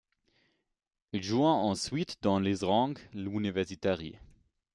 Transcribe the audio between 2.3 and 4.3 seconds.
les rangs de l'Universitari.